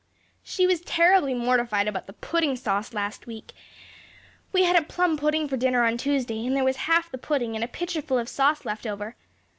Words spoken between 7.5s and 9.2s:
and a pitcherful of sauce left over.